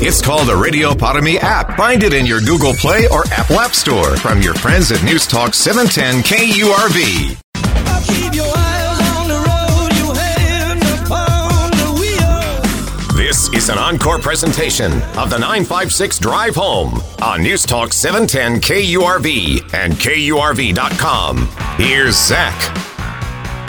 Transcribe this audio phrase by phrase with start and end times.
[0.00, 1.76] It's called the Radio Para app.
[1.76, 5.26] Find it in your Google Play or Apple App Store from your friends at News
[5.26, 7.36] Talk 710 KURV.
[13.16, 19.74] This is an encore presentation of the 956 Drive Home on News Talk 710 KURV
[19.74, 21.48] and KURV.com.
[21.76, 22.56] Here's Zach.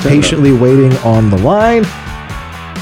[0.02, 1.86] Patiently waiting on the line.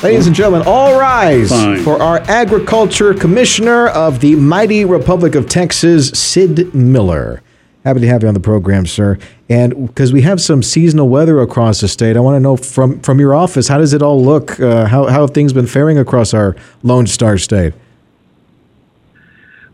[0.03, 1.81] Ladies and gentlemen, all rise Fine.
[1.81, 7.41] for our Agriculture Commissioner of the mighty Republic of Texas, Sid Miller.
[7.83, 9.17] Happy to have you on the program, sir.
[9.49, 12.99] And because we have some seasonal weather across the state, I want to know from
[12.99, 14.59] from your office, how does it all look?
[14.59, 17.73] Uh, how, how have things been faring across our Lone Star State?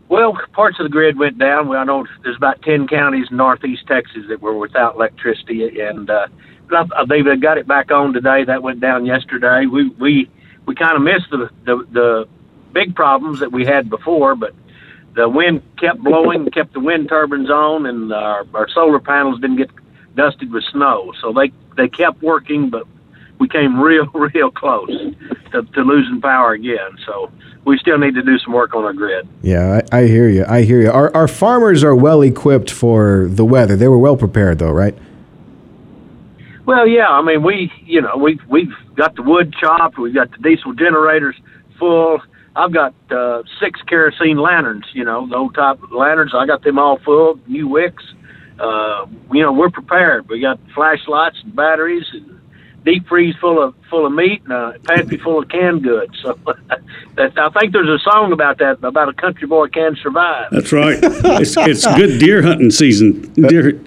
[0.08, 1.68] Well, parts of the grid went down.
[1.68, 6.08] Well, I know there's about 10 counties in northeast Texas that were without electricity, and
[6.08, 6.28] uh,
[7.08, 8.44] they've uh, got it back on today.
[8.44, 9.66] That went down yesterday.
[9.66, 10.30] We we
[10.66, 12.28] we kind of missed the, the the
[12.72, 14.54] big problems that we had before, but
[15.14, 19.56] the wind kept blowing, kept the wind turbines on, and our, our solar panels didn't
[19.56, 19.70] get
[20.14, 21.12] dusted with snow.
[21.20, 22.86] So they they kept working, but
[23.38, 24.90] we came real real close
[25.52, 26.98] to, to losing power again.
[27.06, 27.30] So
[27.64, 29.26] we still need to do some work on our grid.
[29.42, 30.44] Yeah, I, I hear you.
[30.46, 30.90] I hear you.
[30.90, 33.74] Our, our farmers are well equipped for the weather.
[33.76, 34.96] They were well prepared, though, right?
[36.66, 37.08] Well, yeah.
[37.08, 39.98] I mean, we, you know, we've we've got the wood chopped.
[39.98, 41.36] We've got the diesel generators
[41.78, 42.20] full.
[42.56, 44.86] I've got uh, six kerosene lanterns.
[44.92, 46.32] You know, the old type lanterns.
[46.34, 47.38] I got them all full.
[47.46, 48.04] New wicks.
[48.58, 50.28] Uh, you know, we're prepared.
[50.28, 52.40] We got flashlights and batteries and
[52.84, 56.16] deep freeze full of full of meat and a pantry full of canned goods.
[56.22, 56.38] So
[57.18, 60.48] I think there's a song about that about a country boy can survive.
[60.52, 60.98] That's right.
[61.02, 63.32] It's, it's good deer hunting season.
[63.34, 63.80] Deer,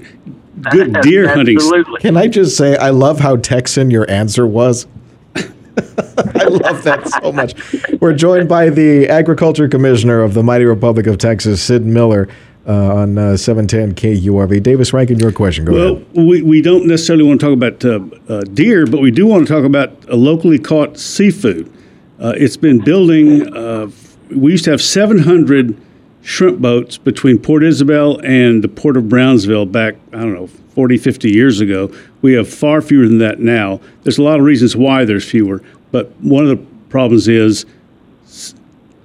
[0.72, 1.57] good deer hunting.
[1.57, 2.01] Absolutely.
[2.01, 4.88] Can I just say, I love how Texan your answer was.
[5.35, 7.53] I love that so much.
[8.01, 12.28] We're joined by the Agriculture Commissioner of the mighty Republic of Texas, Sid Miller,
[12.67, 14.62] uh, on uh, 710 KURV.
[14.63, 15.66] Davis Rankin, your question.
[15.66, 16.07] Go Well, ahead.
[16.16, 18.00] we, we don't necessarily want to talk about uh,
[18.34, 21.72] uh, deer, but we do want to talk about uh, locally caught seafood.
[22.19, 23.56] Uh, it's been building.
[23.56, 23.90] Uh,
[24.31, 25.79] we used to have 700
[26.28, 30.98] shrimp boats between Port Isabel and the port of Brownsville back, I don't know, 40,
[30.98, 31.90] 50 years ago.
[32.22, 33.80] We have far fewer than that now.
[34.04, 37.66] There's a lot of reasons why there's fewer, but one of the problems is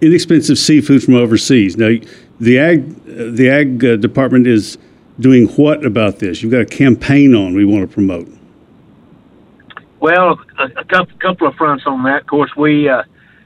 [0.01, 1.77] inexpensive seafood from overseas.
[1.77, 1.95] Now,
[2.41, 4.77] the ag the ag uh, department is
[5.21, 6.43] doing what about this?
[6.43, 8.29] You've got a campaign on we want to promote.
[10.01, 12.23] Well, a, a couple, couple of fronts on that.
[12.23, 13.05] Of course, we uh,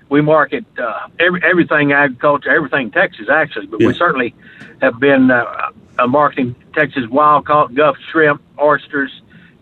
[0.08, 3.88] we market uh, every, everything agriculture, everything Texas actually, but Yeah.
[3.88, 4.34] we certainly
[4.80, 9.10] have been uh, uh, marketing Texas wild caught Gulf shrimp, oysters,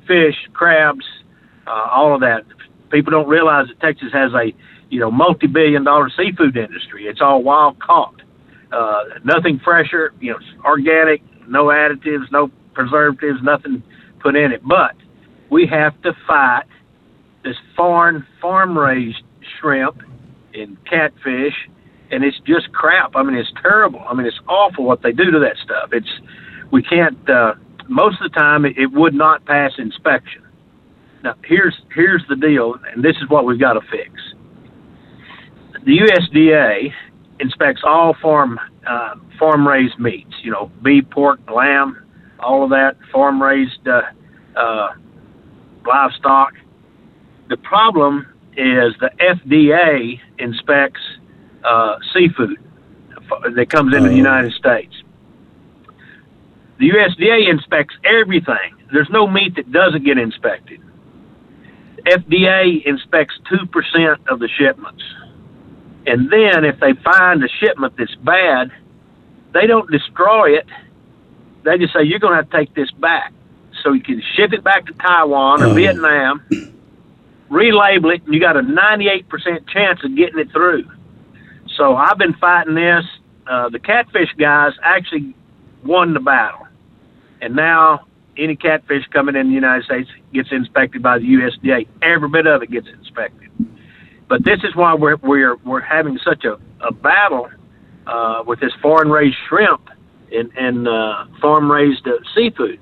[0.06, 1.04] fish, crabs,
[1.66, 2.44] uh, all of that.
[2.90, 4.52] People don't realize that Texas has a
[4.90, 7.06] you know multi-billion dollar seafood industry.
[7.06, 8.20] It's all wild caught,
[8.72, 13.82] uh, nothing fresher, you know, organic, no additives, no preservatives, nothing
[14.20, 14.62] put in it.
[14.66, 14.94] But
[15.50, 16.64] we have to fight
[17.44, 19.22] this foreign farm raised
[19.60, 20.02] shrimp
[20.54, 21.54] and catfish
[22.10, 23.16] and it's just crap.
[23.16, 24.00] I mean it's terrible.
[24.06, 25.90] I mean it's awful what they do to that stuff.
[25.92, 26.10] It's
[26.70, 27.54] we can't uh
[27.88, 30.42] most of the time it, it would not pass inspection.
[31.22, 34.12] Now here's here's the deal and this is what we've got to fix.
[35.84, 36.92] The USDA
[37.40, 42.04] inspects all farm uh, farm raised meats, you know, beef, pork, lamb,
[42.38, 44.02] all of that farm raised uh,
[44.56, 44.88] uh,
[45.86, 46.52] livestock.
[47.48, 48.26] The problem
[48.56, 51.00] is the FDA inspects
[51.64, 52.58] uh, seafood
[53.56, 54.94] that comes into the United States.
[56.78, 58.76] The USDA inspects everything.
[58.92, 60.80] There's no meat that doesn't get inspected.
[62.06, 65.02] FDA inspects 2% of the shipments.
[66.06, 68.70] And then if they find a shipment that's bad,
[69.54, 70.66] they don't destroy it.
[71.64, 73.32] They just say, you're going to have to take this back.
[73.82, 76.42] So you can ship it back to Taiwan or Vietnam,
[77.50, 80.84] relabel it, and you got a 98% chance of getting it through.
[81.76, 83.04] So I've been fighting this.
[83.46, 85.34] Uh, the catfish guys actually
[85.84, 86.66] won the battle.
[87.40, 88.06] And now
[88.36, 91.86] any catfish coming in the United States gets inspected by the USDA.
[92.02, 93.50] Every bit of it gets inspected.
[94.28, 97.50] But this is why we're we're we're having such a, a battle
[98.06, 99.88] uh, with this foreign raised shrimp
[100.32, 102.80] and and uh, farm raised uh, seafood.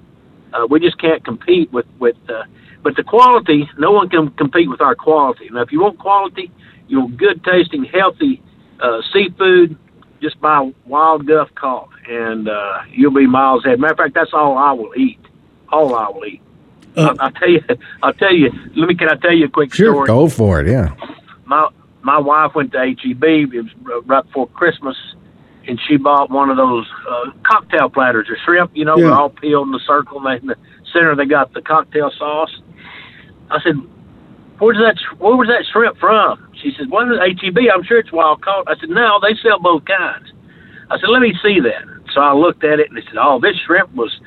[0.53, 2.17] Uh, we just can't compete with with.
[2.29, 2.45] Uh,
[2.83, 5.49] but the quality, no one can compete with our quality.
[5.53, 6.51] Now, if you want quality,
[6.89, 8.43] you want good tasting, healthy
[8.81, 9.77] uh, seafood,
[10.21, 13.81] just buy wild Gulf caught, and uh, you'll be miles ahead.
[13.81, 15.19] Matter of fact, that's all I will eat.
[15.71, 16.41] All I will eat.
[16.97, 17.61] Uh, I'll, I'll tell you.
[18.03, 18.51] I'll tell you.
[18.77, 18.95] Let me.
[18.95, 19.93] Can I tell you a quick Sure.
[19.95, 20.07] story?
[20.07, 20.67] Go for it.
[20.69, 20.95] Yeah.
[21.47, 21.69] my
[22.03, 23.25] my wife went to HEB.
[23.25, 24.97] It was right before Christmas,
[25.67, 28.73] and she bought one of those uh, cocktail platters of shrimp.
[28.75, 29.05] You know, Yeah.
[29.07, 30.25] they're all peeled in a circle.
[30.27, 30.57] And they, the
[30.93, 32.55] center, they got the cocktail sauce.
[33.51, 33.75] I said,
[34.59, 34.97] "Where's that?
[35.19, 37.59] Where was that shrimp from?" She said, "Well, HEB.
[37.73, 40.33] I'm sure it's wild caught." I said, "No, they sell both kinds."
[40.91, 41.85] I said, "Let me see that."
[42.15, 44.21] So I looked at it, and they said, "Oh, this shrimp was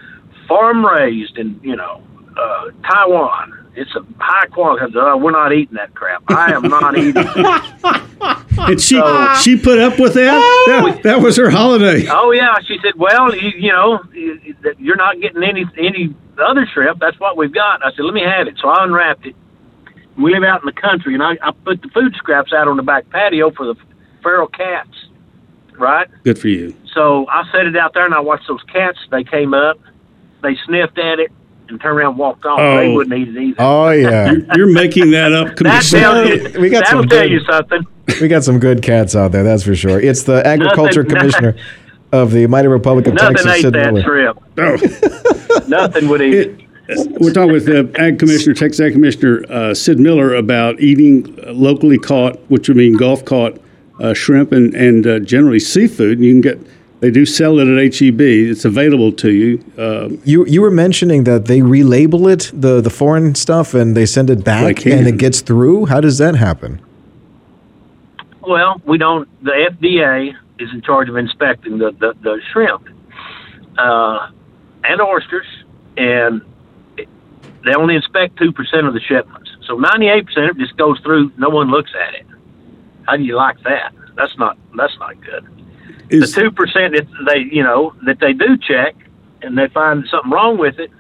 [0.48, 2.02] farm raised in you know
[2.38, 4.86] uh, Taiwan." It's a high quality.
[4.86, 6.24] I "Oh, uh, we're not eating that crap.
[6.30, 7.14] I am not eating.
[7.18, 8.60] it.
[8.70, 10.40] and she So- she put up with that?
[10.68, 11.04] that.
[11.04, 12.08] That was her holiday.
[12.10, 12.94] Oh yeah, she said.
[12.96, 17.00] Well, you, you know, you- that you're not getting any any other shrimp.
[17.00, 17.86] That's what we've got.
[17.86, 18.56] I said, let me have it.
[18.62, 19.36] So I unwrapped it.
[20.18, 22.78] We live out in the country, and I, I put the food scraps out on
[22.78, 23.76] the back patio for the
[24.24, 24.90] feral cats.
[25.78, 26.08] Right.
[26.24, 26.74] Good for you.
[26.94, 28.98] So I set it out there, and I watched those cats.
[29.12, 29.78] They came up,
[30.42, 31.32] they sniffed at it,
[31.70, 32.58] and turn around and walked off.
[32.58, 32.94] They Oh.
[32.94, 33.56] wouldn't eat it either.
[33.60, 34.34] Oh yeah.
[34.56, 36.24] You're making that up, that Commissioner.
[36.26, 36.50] you.
[36.60, 37.88] We got that'll some tell good- you something.
[38.22, 39.44] we got some good cats out there.
[39.44, 40.00] That's for sure.
[40.00, 41.56] It's the agriculture Nothing- commissioner
[42.12, 43.52] of the Mighty Republic of Nothing Texas.
[43.54, 44.04] ate Sid that Miller.
[44.04, 44.40] shrimp.
[44.58, 45.60] Oh.
[45.68, 46.60] Nothing would eat it.
[46.88, 51.38] It- We're talking with the Ag Commissioner, Texas Ag Commissioner uh, Sid Miller about eating
[51.46, 53.60] uh, locally caught, which would mean Gulf caught
[54.00, 56.18] uh, shrimp and and uh, generally seafood.
[56.20, 56.60] And You can get
[57.02, 58.22] they do sell it at HEB.
[58.22, 59.64] It's available to you.
[59.78, 64.06] Uh, You you were mentioning that they relabel it the the foreign stuff and they
[64.06, 65.86] send it back and it gets through.
[65.88, 66.80] How does that happen?
[68.42, 69.28] Well, we don't.
[69.44, 72.88] The FDA is in charge of inspecting the the, the shrimp
[73.78, 74.30] uh,
[74.84, 75.48] and oysters,
[75.98, 76.42] and
[77.66, 79.50] they only inspect two percent of the shipments.
[79.68, 81.32] So ninety eight percent of it just goes through.
[81.38, 82.26] No one looks at it.
[83.08, 83.94] How do you like that?
[84.16, 85.44] That's not that's not good.
[86.10, 88.96] The two percent that they you know that they do check
[89.42, 90.92] and they find something wrong with it,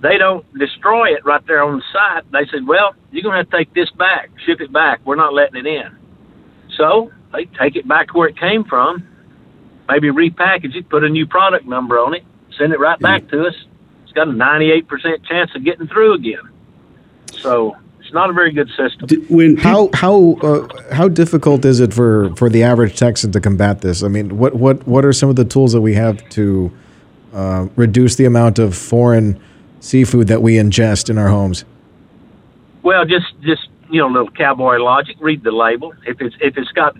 [0.00, 2.30] they don't destroy it right there on the site.
[2.30, 5.00] They said, "Well, you're gonna have to take this back, ship it back.
[5.04, 5.90] We're not letting it in."
[6.76, 9.06] So they take it back where it came from,
[9.88, 12.24] maybe repackage it, put a new product number on it,
[12.56, 13.54] send it right back to us.
[14.04, 16.48] It's got a 98% chance of getting through again.
[17.32, 17.76] So
[18.08, 19.06] it's not a very good system.
[19.06, 23.32] d- when people, How how uh, how difficult is it for, for the average Texan
[23.32, 24.02] to combat this?
[24.02, 26.72] I mean, what what what are some of the tools that we have to
[27.34, 29.38] uh, reduce the amount of foreign
[29.80, 31.66] seafood that we ingest in our homes?
[32.82, 35.16] Well, just just you know, little cowboy logic.
[35.20, 35.92] Read the label.
[36.06, 36.96] If it's if it's got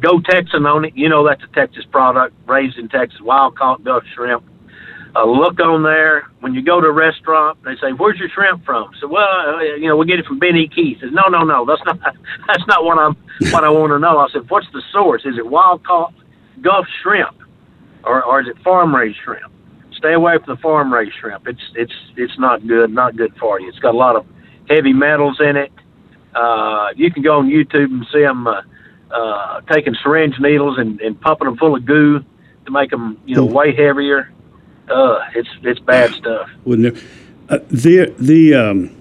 [0.00, 3.82] Go Texan on it, you know that's a Texas product, raised in Texas, wild caught
[3.82, 4.44] Gulf shrimp.
[5.16, 7.62] Uh, look on there when you go to a restaurant.
[7.62, 10.40] They say, "Where's your shrimp from?" So, well, uh, you know, we get it from
[10.40, 10.98] Benny Keith.
[11.00, 12.00] Says, "No, no, no, that's not
[12.48, 13.16] that's not what I'm
[13.52, 15.22] what I want to know." I said, "What's the source?
[15.24, 16.12] Is it wild caught
[16.60, 17.36] Gulf shrimp,
[18.02, 19.52] or or is it farm raised shrimp?"
[19.92, 21.46] Stay away from the farm raised shrimp.
[21.46, 23.68] It's it's it's not good, not good for you.
[23.68, 24.26] It's got a lot of
[24.68, 25.72] heavy metals in it.
[26.34, 28.62] Uh, you can go on YouTube and see them uh,
[29.12, 32.18] uh, taking syringe needles and, and pumping them full of goo
[32.64, 34.32] to make them, you know, way heavier.
[34.88, 36.50] Uh, it's it's bad stuff.
[36.64, 37.02] wouldn't there,
[37.48, 38.96] uh, the the um,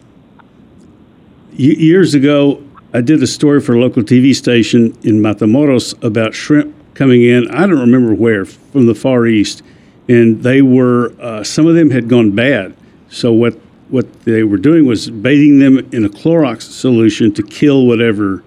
[1.51, 2.63] years ago,
[2.93, 7.49] I did a story for a local TV station in Matamoros about shrimp coming in.
[7.51, 9.63] I don't remember where from the Far East,
[10.07, 12.75] and they were uh, some of them had gone bad.
[13.09, 13.53] So what
[13.89, 18.43] what they were doing was bathing them in a Clorox solution to kill whatever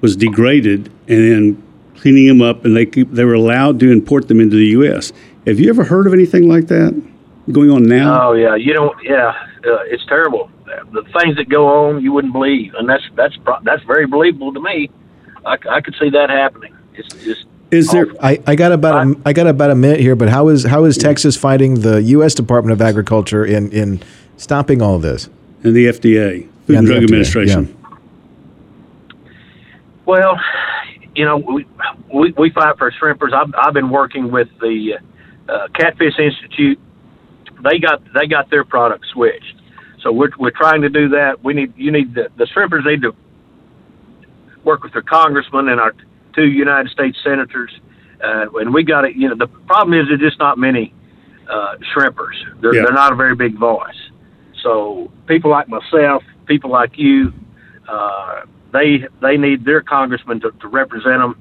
[0.00, 1.62] was degraded, and then
[1.96, 5.12] cleaning them up, and they they were allowed to import them into the U.S.
[5.46, 7.00] Have you ever heard of anything like that
[7.52, 8.30] going on now?
[8.30, 8.96] Oh yeah, you don't.
[9.02, 9.28] Yeah,
[9.64, 10.50] uh, it's terrible.
[10.64, 14.60] The things that go on, you wouldn't believe, and that's that's that's very believable to
[14.60, 14.90] me.
[15.44, 16.76] I could see that happening.
[16.94, 20.16] It's just Is there I, I got about a, I got about a minute here,
[20.16, 22.34] but how is how is Texas fighting the U.S.
[22.34, 24.02] Department of Agriculture in in
[24.36, 25.30] stopping all of this?
[25.62, 27.76] and the FDA, Food Yeah, and Drug FDA, Administration?
[30.04, 30.38] Well,
[31.14, 31.66] you know, we
[32.12, 33.32] we, we fight for shrimpers.
[33.32, 35.02] I've I've been working with the uh,
[35.74, 36.78] Catfish Institute.
[37.62, 39.54] They got they got their product switched,
[40.02, 41.42] so we're we're trying to do that.
[41.42, 43.14] We need you need the the shrimpers need to
[44.64, 45.94] work with their congressman and our
[46.34, 47.70] two United States senators,
[48.22, 49.16] uh, and we got it.
[49.16, 50.92] You know, the problem is there's just not many
[51.48, 52.34] uh, shrimpers.
[52.60, 52.82] They're Yeah.
[52.82, 54.10] they're not a very big voice.
[54.62, 57.32] So people like myself, people like you,
[57.88, 61.40] uh, they they need their congressman to, to represent them.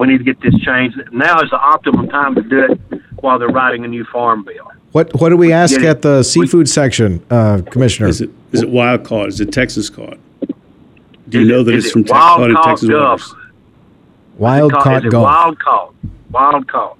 [0.00, 0.98] We need to get this changed.
[1.12, 2.80] Now is the optimum time to do it
[3.20, 4.72] while they're writing a new farm bill.
[4.92, 5.90] What what do we ask Yeah.
[5.90, 8.08] at the seafood section, uh, Commissioner?
[8.08, 9.28] Is it is it wild caught?
[9.28, 10.18] Is it Texas caught?
[11.28, 13.20] Do you Is know it- that is it's from Tex- wild caught in Texas Gulf?
[13.20, 13.34] waters?
[14.38, 15.24] Wild Caught- caught Gulf.
[15.24, 15.94] Wild caught.
[16.30, 16.96] Wild caught.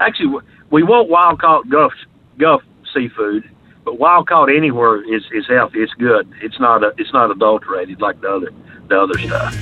[0.00, 0.40] Actually,
[0.70, 1.92] we want wild caught Gulf
[2.36, 3.44] Gulf seafood,
[3.84, 5.78] but wild caught anywhere is, is healthy.
[5.78, 6.26] It's good.
[6.42, 8.50] It's not a, it's not adulterated like the other
[8.88, 9.56] the other stuff.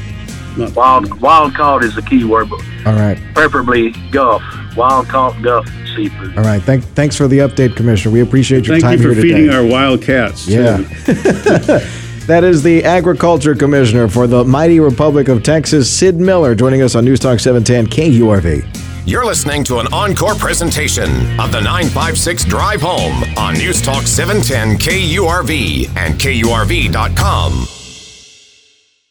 [0.56, 3.18] Not- Wild wild caught is the key word, but All right.
[3.34, 4.42] preferably Gulf.
[4.76, 6.36] Wild caught Gulf seafood.
[6.38, 6.62] All right.
[6.62, 8.12] Thank, thanks for the update, Commissioner.
[8.12, 9.56] We appreciate your Thank time you for feeding today.
[9.56, 10.46] our wild cats.
[10.48, 10.78] Yeah.
[12.28, 16.94] That is the Agriculture Commissioner for the mighty Republic of Texas, Sid Miller, joining us
[16.94, 19.06] on News Talk 710 KURV.
[19.06, 21.08] You're listening to an encore presentation
[21.40, 27.77] of the 956 Drive Home on News Talk 710 KURV and KURV.com.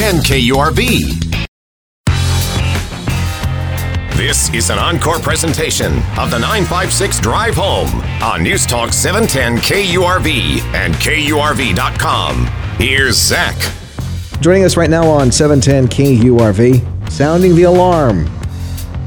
[0.00, 1.36] KURV.
[4.16, 10.62] This is an encore presentation of the 956 Drive Home on News Talk 710 KURV
[10.72, 12.46] and KURV.com.
[12.78, 13.54] Here's Zach.
[14.40, 18.26] Joining us right now on 710 KURV, sounding the alarm.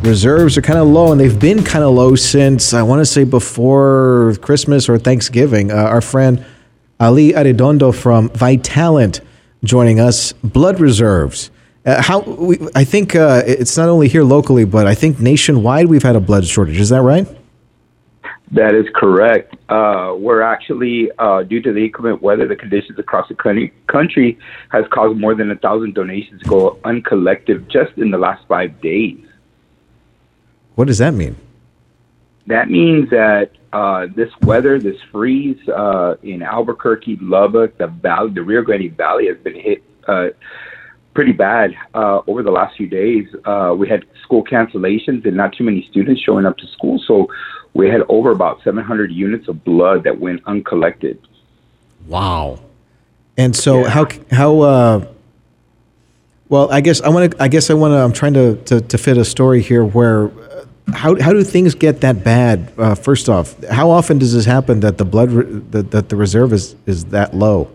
[0.04, 3.06] Reserves are kind of low, and they've been kind of low since I want to
[3.08, 5.72] say before Christmas or Thanksgiving.
[5.72, 6.46] Uh, our friend
[7.00, 9.22] Ali Arredondo from Vitalant
[9.64, 10.34] joining us.
[10.34, 11.52] Blood reserves.
[11.86, 15.88] Uh, how we, I think uh, it's not only here locally, but I think nationwide
[15.88, 16.80] we've had a blood shortage.
[16.80, 17.28] Is that right?
[18.52, 19.56] That is correct.
[19.68, 24.38] Uh, we're actually, uh, due to the inclement weather, the conditions across the country, country
[24.70, 28.80] has caused more than a thousand donations to go uncollected just in the last five
[28.80, 29.20] days.
[30.76, 31.36] What does that mean?
[32.48, 38.44] That means that uh, this weather, this freeze uh, in Albuquerque, Lubbock, the valley, the
[38.44, 40.28] Rio Grande Valley has been hit uh,
[41.14, 43.28] pretty bad uh, over the last few days.
[43.46, 47.28] Uh, we had school cancellations and not too many students showing up to school, so
[47.74, 51.20] we had over about 700 units of blood that went uncollected.
[52.08, 52.60] Wow.
[53.38, 55.08] And so how how uh
[56.50, 58.82] well, I guess I want to I guess I want to I'm trying to, to
[58.82, 60.28] to fit a story here where
[60.92, 62.72] how how do things get that bad?
[62.78, 66.16] Uh, first off, how often does this happen that the blood re- that, that the
[66.16, 67.72] reserve is is that low?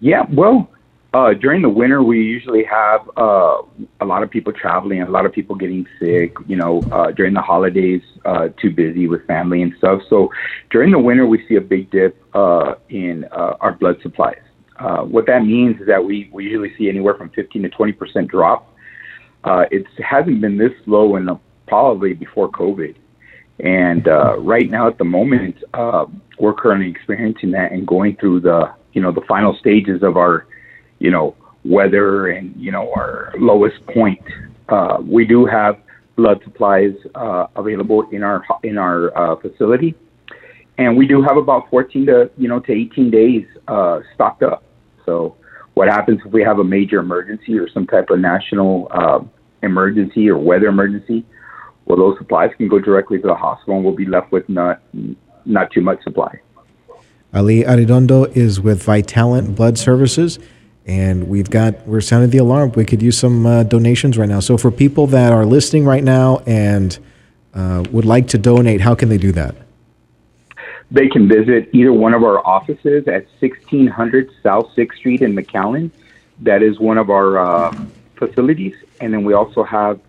[0.00, 0.68] Yeah, well,
[1.14, 3.62] uh, during the winter, we usually have uh,
[4.00, 6.36] a lot of people traveling, a lot of people getting sick.
[6.46, 10.02] You know, uh, during the holidays, uh, too busy with family and stuff.
[10.08, 10.30] So
[10.70, 14.42] during the winter, we see a big dip uh, in uh, our blood supplies.
[14.78, 17.92] Uh, what that means is that we, we usually see anywhere from 15 to 20
[17.92, 18.72] percent drop.
[19.44, 21.36] Uh, it hasn't been this low in uh,
[21.66, 22.94] probably before COVID.
[23.60, 26.06] And uh, right now, at the moment, uh,
[26.38, 30.46] we're currently experiencing that and going through the you know the final stages of our
[30.98, 34.20] you know weather and you know our lowest point.
[34.68, 35.78] Uh, we do have
[36.16, 39.94] blood supplies uh, available in our in our uh, facility,
[40.78, 44.64] and we do have about 14 to you know to 18 days uh, stocked up.
[45.06, 45.36] So
[45.74, 49.20] what happens if we have a major emergency or some type of national uh,
[49.62, 51.24] emergency or weather emergency?
[51.86, 54.82] Well, those supplies can go directly to the hospital, and we'll be left with not
[55.44, 56.40] not too much supply.
[57.32, 60.38] Ali Arredondo is with Vitalant Blood Services,
[60.84, 62.72] and we've got we're sounding the alarm.
[62.72, 64.40] We could use some uh, donations right now.
[64.40, 66.98] So for people that are listening right now and
[67.54, 69.54] uh, would like to donate, how can they do that?
[70.90, 75.90] They can visit either one of our offices at 1600 South 6th Street in McAllen.
[76.40, 77.76] That is one of our uh,
[78.14, 78.74] facilities.
[79.00, 80.00] And then we also have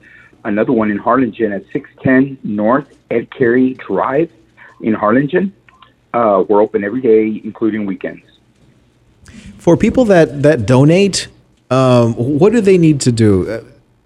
[0.48, 4.32] another one in Harlingen at 610 North Ed Carey Drive
[4.82, 5.54] in Harlingen.
[6.14, 8.24] Uh, we're open every day, including weekends.
[9.58, 11.28] For people that that donate,
[11.70, 13.64] um, what do they need to do?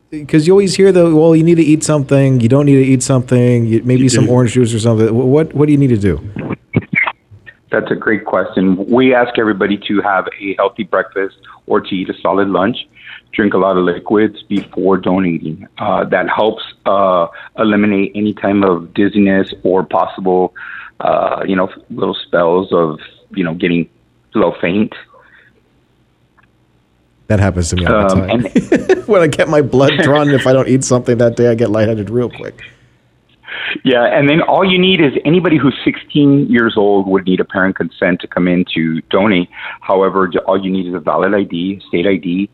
[0.09, 2.41] Because you always hear the well, you need to eat something.
[2.41, 3.65] You don't need to eat something.
[3.67, 5.13] You, maybe some orange juice or something.
[5.13, 6.19] What what do you need to do?
[7.71, 8.85] That's a great question.
[8.87, 12.77] We ask everybody to have a healthy breakfast or to eat a solid lunch,
[13.33, 15.67] drink a lot of liquids before donating.
[15.77, 20.53] Uh, that helps uh, eliminate any kind of dizziness or possible,
[20.99, 22.99] uh, you know, little spells of,
[23.31, 23.89] you know, getting
[24.35, 24.93] a little faint.
[27.27, 29.03] That happens to me all the Um, time.
[29.07, 31.69] when I get my blood drawn, if I don't eat something that day, I get
[31.69, 32.61] lightheaded real quick.
[33.85, 37.45] Yeah, and then all you need is anybody who's 16 years old would need a
[37.45, 39.49] parent consent to come in to donate.
[39.79, 42.49] However, all you need is a valid ID, state ID.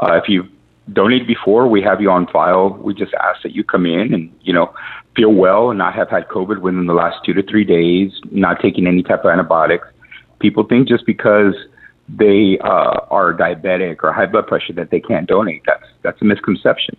[0.00, 0.48] Uh, if you've
[0.92, 2.70] donated before, we have you on file.
[2.70, 4.74] We just ask that you come in and you know
[5.14, 8.60] feel well and not have had COVID within the last two to three days, not
[8.60, 9.86] taking any type of antibiotics.
[10.38, 11.54] People think just because
[12.08, 15.62] they uh, are diabetic or high blood pressure that they can't donate.
[15.66, 16.96] That's that's a misconception.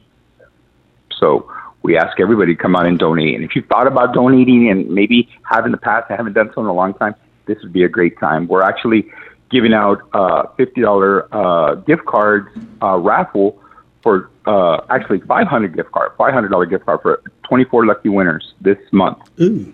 [1.19, 1.51] So
[1.83, 3.35] we ask everybody to come out and donate.
[3.35, 6.51] And if you've thought about donating and maybe have in the past, I haven't done
[6.53, 7.15] so in a long time,
[7.47, 8.47] this would be a great time.
[8.47, 9.11] We're actually
[9.51, 12.49] giving out uh, $50 uh, gift cards
[12.81, 13.61] uh, raffle
[14.01, 19.19] for uh, actually 500 gift card, $500 gift card for 24 lucky winners this month.
[19.39, 19.73] Ooh.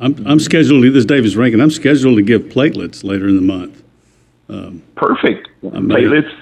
[0.00, 3.42] I'm, I'm scheduled, this is Davis Rankin, I'm scheduled to give platelets later in the
[3.42, 3.82] month.
[4.48, 5.48] Um, Perfect.
[5.62, 6.32] Platelets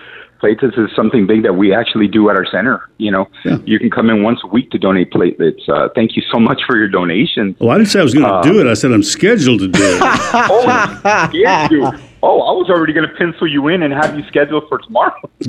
[0.42, 2.88] platelets is something big that we actually do at our center.
[2.98, 3.58] You know, yeah.
[3.64, 5.68] you can come in once a week to donate platelets.
[5.68, 7.56] Uh, thank you so much for your donations.
[7.60, 8.66] Well, I didn't say I was going to uh, do it.
[8.66, 10.00] I said I'm scheduled to do it.
[10.02, 11.84] oh, you.
[12.22, 15.14] oh, I was already going to pencil you in and have you scheduled for tomorrow.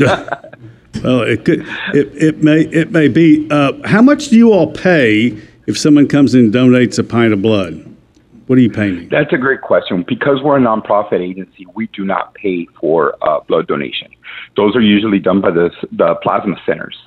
[1.04, 1.66] well, it could.
[1.94, 2.62] It, it may.
[2.62, 3.48] It may be.
[3.50, 7.34] Uh, how much do you all pay if someone comes in and donates a pint
[7.34, 7.90] of blood?
[8.48, 9.08] What are you paying?
[9.08, 10.04] That's a great question.
[10.08, 14.10] Because we're a nonprofit agency, we do not pay for uh, blood donation.
[14.56, 16.98] Those are usually done by the, the plasma centers.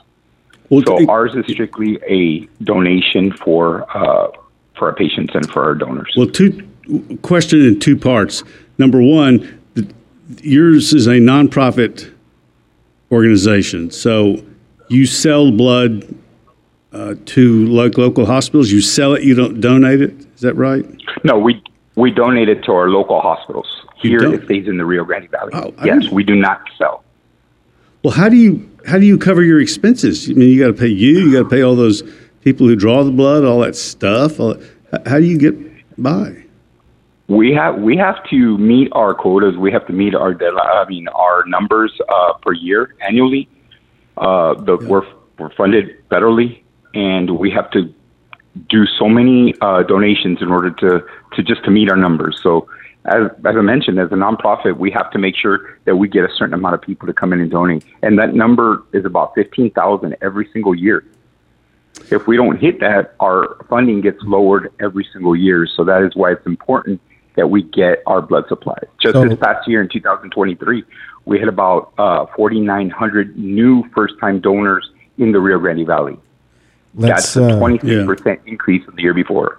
[0.68, 4.28] Well, so it, ours is strictly a donation for uh,
[4.74, 6.12] for our patients and for our donors.
[6.16, 6.68] Well, two
[7.22, 8.42] question in two parts.
[8.78, 9.88] Number one, the,
[10.42, 12.12] yours is a nonprofit
[13.12, 14.44] organization, so
[14.88, 16.12] you sell blood
[16.92, 18.70] uh, to like local hospitals.
[18.70, 20.14] You sell it, you don't donate it.
[20.34, 20.84] Is that right?
[21.22, 21.62] No, we
[21.94, 23.68] we donate it to our local hospitals.
[23.96, 25.52] Here it stays in the Rio Grande Valley.
[25.54, 27.02] Oh, yes, we do not sell.
[28.06, 30.30] Well, how do you how do you cover your expenses?
[30.30, 32.04] I mean, you got to pay you, you got to pay all those
[32.42, 34.38] people who draw the blood, all that stuff.
[34.38, 34.56] All,
[35.06, 35.56] how do you get
[36.00, 36.44] by?
[37.26, 39.56] We have we have to meet our quotas.
[39.56, 40.68] We have to meet our deadline.
[40.68, 43.48] I mean, our numbers uh, per year annually.
[44.16, 44.86] Uh, the, yeah.
[44.86, 45.06] We're
[45.40, 46.62] we're funded federally,
[46.94, 47.92] and we have to
[48.68, 52.38] do so many uh, donations in order to to just to meet our numbers.
[52.40, 52.68] So
[53.06, 56.24] as, as I mentioned, as a nonprofit, we have to make sure that we get
[56.24, 57.84] a certain amount of people to come in and donate.
[58.02, 61.04] And that number is about 15,000 every single year.
[62.10, 65.66] If we don't hit that, our funding gets lowered every single year.
[65.66, 67.00] So that is why it's important
[67.36, 68.86] that we get our blood supplies.
[69.00, 70.84] Just so, this past year in 2023,
[71.26, 76.18] we had about uh, 4,900 new first time donors in the Rio Grande Valley.
[76.94, 78.36] That's a 26% uh, yeah.
[78.46, 79.58] increase from the year before.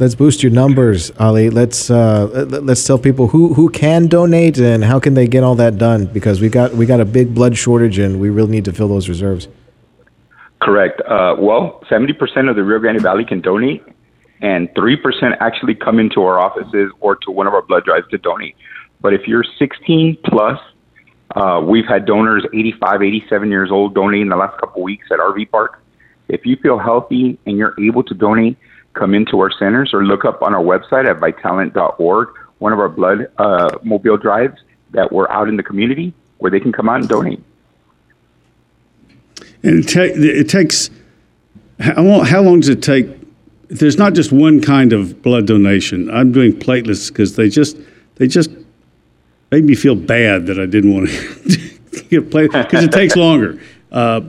[0.00, 1.50] Let's boost your numbers, Ali.
[1.50, 5.54] Let's uh, let's tell people who, who can donate and how can they get all
[5.56, 8.64] that done because we got we got a big blood shortage and we really need
[8.64, 9.46] to fill those reserves.
[10.62, 11.02] Correct.
[11.02, 13.84] Uh, well, seventy percent of the Rio Grande Valley can donate,
[14.40, 18.08] and three percent actually come into our offices or to one of our blood drives
[18.08, 18.56] to donate.
[19.02, 20.58] But if you're 16 plus,
[21.36, 25.50] uh, we've had donors 85, 87 years old donating the last couple weeks at RV
[25.50, 25.82] Park.
[26.28, 28.56] If you feel healthy and you're able to donate
[28.94, 32.88] come into our centers or look up on our website at vitalant.org, one of our
[32.88, 37.00] blood uh, mobile drives that we're out in the community where they can come out
[37.00, 37.42] and donate.
[39.62, 40.90] And it, ta- it takes,
[41.78, 43.06] how long, how long does it take?
[43.68, 46.10] There's not just one kind of blood donation.
[46.10, 47.76] I'm doing platelets because they just,
[48.16, 48.50] they just
[49.50, 51.14] made me feel bad that I didn't want to
[52.08, 53.60] get platelets because it takes longer.
[53.92, 54.22] Uh,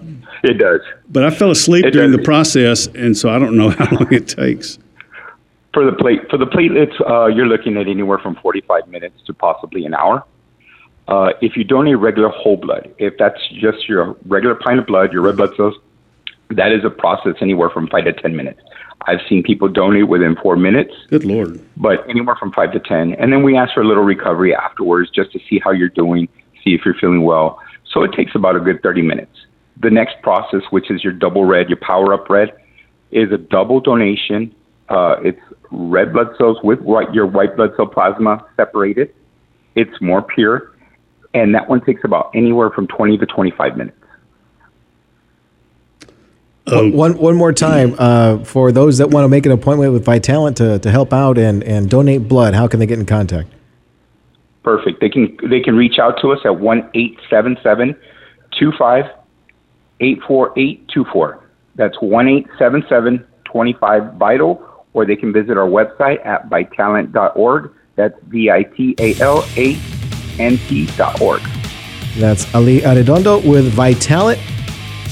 [0.43, 0.82] it does.
[1.10, 2.19] But I fell asleep it during does.
[2.19, 4.80] the process, and so I don't know how long it takes.
[5.73, 9.34] For the plate for the platelets, uh, you're looking at anywhere from 45 minutes to
[9.34, 10.25] possibly an hour.
[11.08, 15.12] Uh, if you donate regular whole blood, if that's just your regular pint of blood,
[15.12, 15.75] your red blood cells,
[16.49, 18.62] that is a process anywhere from five to 10 minutes.
[19.08, 20.93] I've seen people donate within four minutes.
[21.10, 21.60] Good Lord.
[21.77, 23.13] But anywhere from five to 10.
[23.15, 26.27] And then we ask for a little recovery afterwards just to see how you're doing,
[26.63, 27.60] see if you're feeling well.
[27.91, 29.36] So it takes about a good 30 minutes.
[29.82, 32.54] The next process, which is your double red, your power up red,
[33.12, 34.54] is a double donation.
[34.89, 35.39] Uh, it's
[35.72, 39.13] red blood cells with white, your white blood cell plasma separated.
[39.76, 40.76] It's more pure,
[41.34, 43.98] and that one takes about anywhere from 20 to 25 minutes.
[46.67, 50.06] Um, one one more time uh, for those that want to make an appointment with
[50.06, 52.54] Vitalant to, to help out and, and donate blood.
[52.54, 53.50] How can they get in contact?
[54.63, 55.02] Perfect.
[55.02, 57.96] They can they can reach out to us at one eight seven seven
[58.60, 59.06] two five
[60.02, 61.48] 84824.
[61.76, 67.74] That's 1877 25 Vital, or they can visit our website at vitalant.org.
[67.96, 69.78] That's V I T A L A
[70.40, 71.42] N T.org.
[72.18, 74.40] That's Ali Arredondo with Vitalant.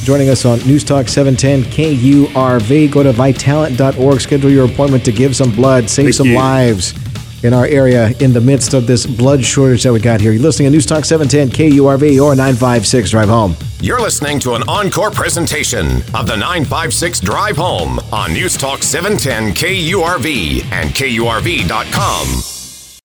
[0.03, 2.91] joining us on News Talk 710 KURV.
[2.91, 6.35] Go to vitalant.org, schedule your appointment to give some blood, save Thank some you.
[6.35, 7.08] lives
[7.43, 10.31] in our area in the midst of this blood shortage that we got here.
[10.31, 13.55] You're listening to News Talk 710 KURV or 956 Drive Home.
[13.81, 19.53] You're listening to an encore presentation of the 956 Drive Home on News Talk 710
[19.53, 22.43] KURV and KURV.com.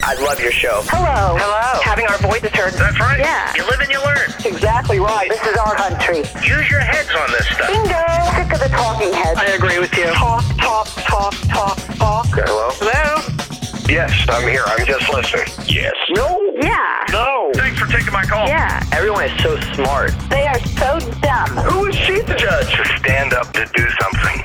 [0.03, 0.83] I love your show.
[0.89, 1.39] Hello.
[1.39, 1.81] Hello.
[1.81, 2.75] Having our voices heard.
[2.75, 3.19] That's right.
[3.19, 3.55] Yeah.
[3.57, 4.29] You live and you learn.
[4.45, 5.31] Exactly right.
[5.31, 6.19] This is our country.
[6.45, 7.69] Use your heads on this stuff.
[7.69, 8.05] Bingo.
[8.37, 9.41] Sick of the talking heads.
[9.41, 10.05] I agree with you.
[10.13, 12.27] Talk, talk, talk, talk, talk.
[12.27, 12.69] Hello?
[12.75, 13.44] Hello?
[13.89, 14.63] Yes, I'm here.
[14.67, 15.47] I'm just listening.
[15.67, 15.93] Yes.
[16.11, 16.41] No.
[16.61, 17.05] Yeah.
[17.13, 17.51] No.
[17.55, 18.47] Thanks for taking my call.
[18.47, 18.83] Yeah.
[18.93, 20.13] Everyone is so smart.
[20.31, 21.51] They are so dumb.
[21.71, 22.75] Who is she the judge?
[22.77, 24.43] To Stand up to do something.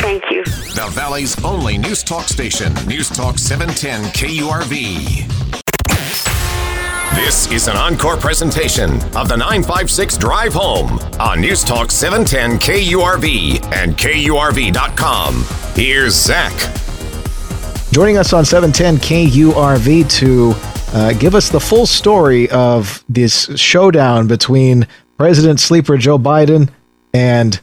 [0.00, 0.44] Thank you.
[0.44, 5.26] The Valley's only News Talk station, News Talk 710 KURV.
[7.14, 13.64] This is an encore presentation of the 956 Drive Home on News Talk 710 KURV
[13.72, 15.44] and KURV.com.
[15.74, 16.87] Here's Zach.
[17.90, 20.52] Joining us on 710 KURV to
[20.94, 26.68] uh, give us the full story of this showdown between President Sleeper Joe Biden
[27.14, 27.58] and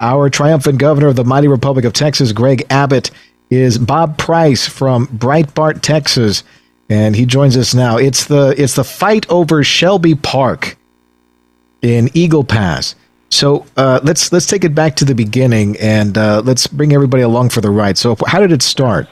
[0.00, 3.10] our triumphant governor of the mighty Republic of Texas, Greg Abbott,
[3.50, 6.44] is Bob Price from Breitbart, Texas,
[6.88, 7.96] and he joins us now.
[7.96, 10.78] It's the it's the fight over Shelby Park
[11.82, 12.94] in Eagle Pass.
[13.30, 17.24] So uh, let's let's take it back to the beginning and uh, let's bring everybody
[17.24, 17.98] along for the ride.
[17.98, 19.08] So how did it start?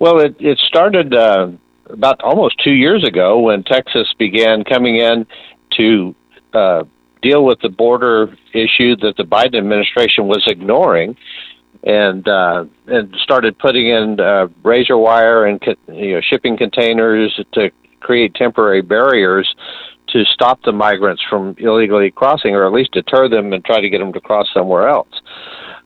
[0.00, 1.50] Well, it, it started uh,
[1.90, 5.26] about almost two years ago when Texas began coming in
[5.76, 6.14] to
[6.54, 6.84] uh,
[7.20, 11.16] deal with the border issue that the Biden administration was ignoring,
[11.84, 17.70] and uh, and started putting in uh, razor wire and you know shipping containers to
[18.00, 19.54] create temporary barriers
[20.08, 23.90] to stop the migrants from illegally crossing, or at least deter them and try to
[23.90, 25.20] get them to cross somewhere else.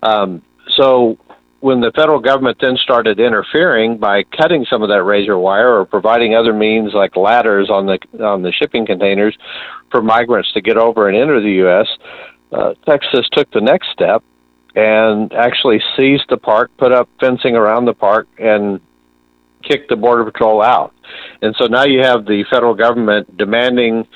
[0.04, 0.40] Um,
[0.76, 1.18] so
[1.64, 5.86] when the federal government then started interfering by cutting some of that razor wire or
[5.86, 9.34] providing other means like ladders on the on the shipping containers
[9.90, 11.86] for migrants to get over and enter the U.S.,
[12.52, 14.22] uh, Texas took the next step
[14.74, 18.78] and actually seized the park, put up fencing around the park, and
[19.62, 20.92] kicked the border patrol out.
[21.40, 24.06] And so now you have the federal government demanding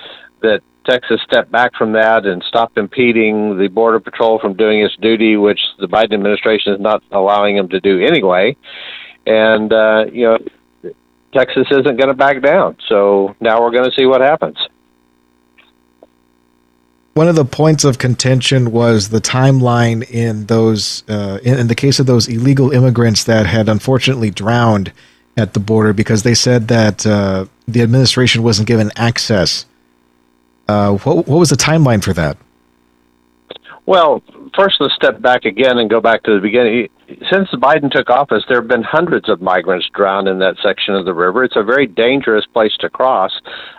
[0.42, 4.96] that Texas step back from that and stop impeding the Border Patrol from doing its
[4.96, 8.56] duty, which the Biden administration is not allowing them to do anyway.
[9.26, 10.38] And, uh, you know,
[11.34, 12.76] Texas isn't going to back down.
[12.88, 14.56] So now we're going to see what happens.
[17.12, 21.74] One of the points of contention was the timeline in those, uh, in, in the
[21.74, 24.92] case of those illegal immigrants that had unfortunately drowned
[25.36, 29.66] at the border because they said that uh, the administration wasn't given access.
[30.68, 32.36] Uh, what, what was the timeline for that?
[33.86, 34.22] Well,
[34.54, 36.88] first let's step back again and go back to the beginning.
[37.32, 41.06] Since Biden took office, there have been hundreds of migrants drowned in that section of
[41.06, 41.42] the river.
[41.42, 43.32] It's a very dangerous place to cross.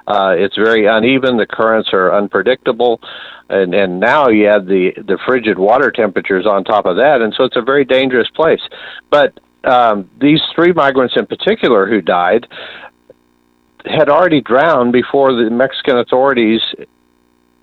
[0.08, 1.38] Uh, it's very uneven.
[1.38, 3.00] The currents are unpredictable,
[3.50, 7.32] and and now you add the the frigid water temperatures on top of that, and
[7.38, 8.62] so it's a very dangerous place.
[9.12, 12.48] But um, these three migrants in particular who died
[13.86, 16.62] had already drowned before the Mexican authorities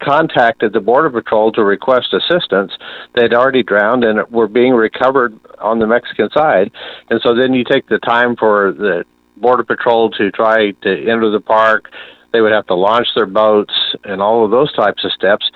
[0.02, 2.72] contacted the Border Patrol to request assistance.
[3.14, 6.70] They'd already drowned and were being recovered on the Mexican side.
[7.10, 9.04] And so then you take the time for the
[9.36, 11.90] Border Patrol to try to enter the park.
[12.32, 13.74] They would have to launch their boats
[14.04, 15.50] and all of those types of steps.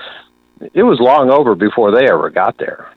[0.75, 2.90] It was long over before they ever got there.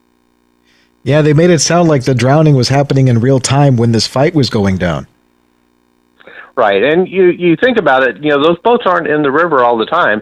[1.04, 4.08] Yeah, they made it sound like the drowning was happening in real time when this
[4.08, 5.08] fight was going down.
[6.56, 9.64] Right, and you you think about it, you know those boats aren't in the river
[9.64, 10.22] all the time,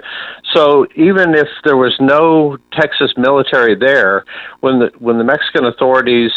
[0.54, 4.24] so even if there was no Texas military there,
[4.62, 6.32] when the when the Mexican authorities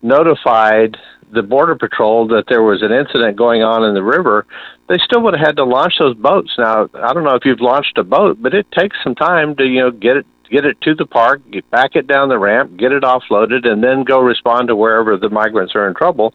[0.00, 0.96] notified
[1.34, 4.46] the border patrol that there was an incident going on in the river,
[4.88, 6.50] they still would have had to launch those boats.
[6.56, 9.64] Now I don't know if you've launched a boat, but it takes some time to
[9.66, 12.78] you know get it get it to the park, get back it down the ramp,
[12.78, 16.32] get it offloaded, and then go respond to wherever the migrants are in trouble.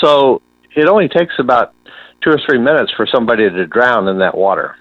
[0.00, 0.42] So
[0.76, 1.74] it only takes about
[2.20, 4.76] two or three minutes for somebody to drown in that water.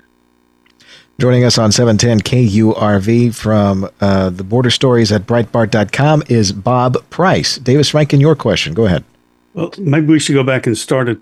[1.17, 7.57] Joining us on 710 KURV from uh, the border stories at Breitbart.com is Bob Price.
[7.57, 8.73] Davis Rankin, your question.
[8.73, 9.05] Go ahead.
[9.53, 11.17] Well, maybe we should go back and start at,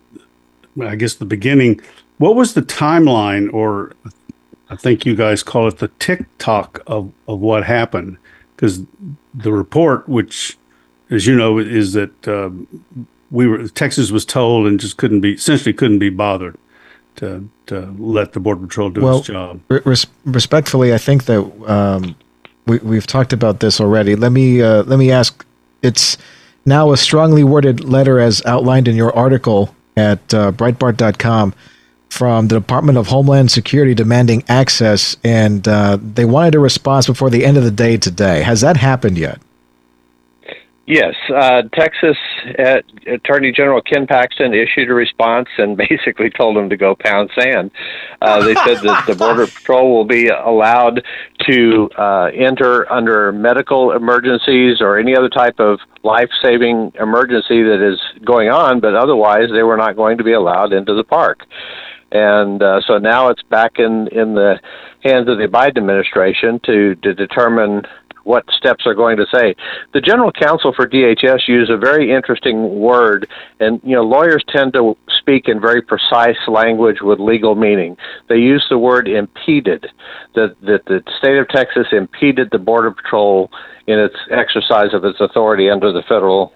[0.82, 1.80] I guess, the beginning.
[2.18, 3.94] What was the timeline, or
[4.72, 8.18] I think you guys call it the tick-tock of, of what happened?
[8.56, 8.82] Because
[9.36, 10.58] the report, which,
[11.12, 12.50] as you know, is that uh,
[13.34, 16.56] we were Texas was told and just couldn't be essentially couldn't be bothered.
[17.18, 19.60] to, to let the border patrol do well, its job.
[19.68, 22.16] Res- respectfully, I think that um,
[22.66, 24.16] we, we've talked about this already.
[24.16, 25.46] Let me uh, let me ask.
[25.82, 26.18] It's
[26.66, 31.54] now a strongly worded letter, as outlined in your article at uh, Breitbart.com,
[32.10, 37.30] from the Department of Homeland Security demanding access, and uh, they wanted a response before
[37.30, 38.44] the end of the day today.
[38.44, 39.40] Has that happened yet?
[40.86, 42.18] Yes, uh, Texas
[42.60, 47.30] uh, Attorney General Ken Paxton issued a response and basically told them to go pound
[47.40, 47.72] sand.
[48.22, 51.02] Uh, they said that the Border Patrol will be allowed
[51.48, 57.82] to uh, enter under medical emergencies or any other type of life saving emergency that
[57.82, 61.46] is going on, but otherwise they were not going to be allowed into the park.
[62.12, 64.60] And uh, so now it's back in, in the
[65.04, 67.84] hands of the Biden administration to, to determine
[68.24, 69.56] what steps are going to say.
[69.94, 73.28] The general counsel for DHS used a very interesting word,
[73.60, 77.98] and you know lawyers tend to speak in very precise language with legal meaning.
[78.30, 79.88] They use the word impeded,
[80.36, 83.52] that that the state of Texas impeded the border patrol
[83.88, 86.54] in its exercise of its authority under the federal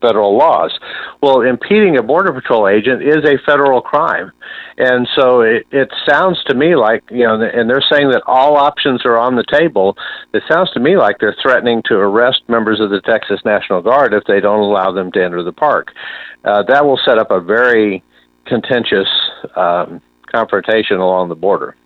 [0.00, 0.76] federal laws.
[1.22, 4.32] Well, impeding a border patrol agent is a federal crime,
[4.78, 8.56] and so it, it sounds to me like you know, and they're saying that all
[8.56, 9.96] options are on the table.
[10.32, 14.14] It sounds to me like they're threatening to arrest members of the Texas National Guard
[14.14, 15.88] if they don't allow them to enter the park.
[16.44, 18.02] Uh, that will set up a very
[18.46, 19.08] contentious
[19.56, 21.76] um, confrontation along the border.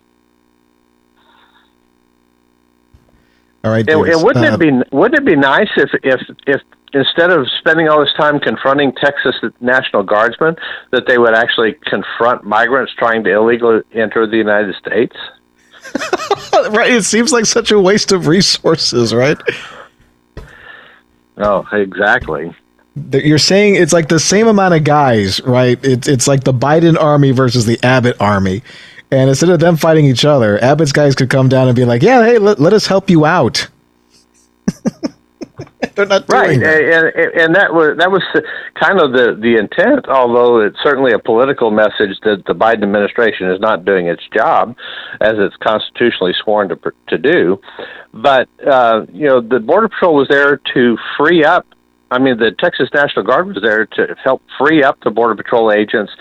[3.63, 6.61] All right, and, and wouldn't uh, it be wouldn't it be nice if if if
[6.93, 10.55] instead of spending all this time confronting Texas National Guardsmen,
[10.91, 15.15] that they would actually confront migrants trying to illegally enter the United States?
[16.71, 16.91] right.
[16.91, 19.37] It seems like such a waste of resources, right?
[21.37, 22.53] Oh, exactly.
[23.13, 25.79] You're saying it's like the same amount of guys, right?
[25.83, 28.63] It's it's like the Biden army versus the Abbott army.
[29.11, 32.01] And instead of them fighting each other, Abbott's guys could come down and be like,
[32.01, 33.67] "Yeah, hey, let, let us help you out."
[35.95, 37.13] They're not right, that.
[37.15, 38.21] and, and that was that was
[38.79, 40.07] kind of the the intent.
[40.07, 44.75] Although it's certainly a political message that the Biden administration is not doing its job
[45.21, 47.59] as it's constitutionally sworn to to do.
[48.13, 51.65] But uh, you know, the Border Patrol was there to free up
[52.11, 55.71] I mean, the Texas National Guard was there to help free up the Border Patrol
[55.71, 56.11] agents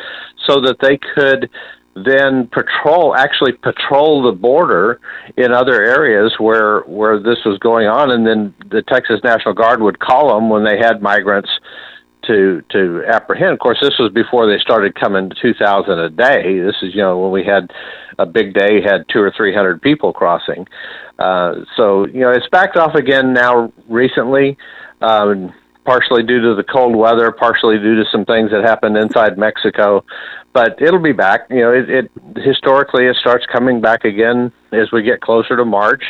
[0.47, 1.51] so that they could
[1.95, 5.01] then patrol actually patrol the border
[5.37, 8.11] in other areas where where this was going on.
[8.13, 11.51] And then the Texas National Guard would call them when they had migrants
[12.27, 13.53] to to apprehend.
[13.53, 16.61] Of course this was before they started coming 2000 a day.
[16.61, 17.71] This is you know when we had
[18.19, 20.67] a big day had 2 or 300 people crossing.
[21.19, 24.57] Uh so you know it's backed off again now recently
[25.01, 25.53] um
[25.85, 30.05] partially due to the cold weather, partially due to some things that happened inside Mexico.
[30.53, 31.47] But it'll be back.
[31.49, 35.65] You know, it, it historically it starts coming back again as we get closer to
[35.65, 36.03] March,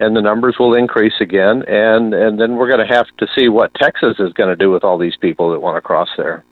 [0.00, 1.62] and the numbers will increase again.
[1.68, 4.70] And and then we're going to have to see what Texas is going to do
[4.70, 6.42] with all these people that want to cross there.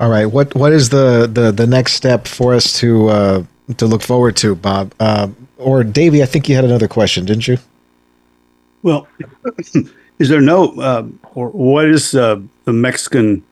[0.00, 3.44] All right, what what is the the, the next step for us to uh,
[3.76, 4.94] to look forward to, Bob?
[4.98, 7.58] Uh, or Davey, I think you had another question, didn't you?
[8.82, 9.08] Well,
[10.18, 13.42] is there no, uh, or what is uh, the Mexican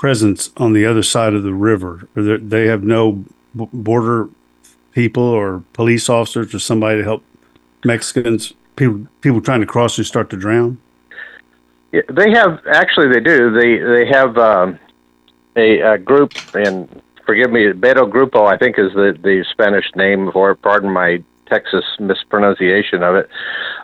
[0.00, 2.08] presence on the other side of the river?
[2.14, 4.30] They have no border
[4.92, 7.22] people or police officers or somebody to help
[7.84, 10.78] Mexicans, people, people trying to cross who start to drown?
[11.92, 14.78] Yeah, they have actually they do they they have um,
[15.56, 16.88] a, a group and
[17.26, 20.54] forgive me Beto Grupo I think is the the Spanish name for.
[20.54, 23.28] Pardon my Texas mispronunciation of it.